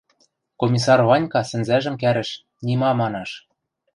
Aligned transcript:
Комиссар 0.61 0.99
Ванька 1.07 1.41
сӹнзӓжӹм 1.49 1.95
кӓрӹш, 2.01 2.29
нима 2.65 2.91
манаш... 2.99 3.31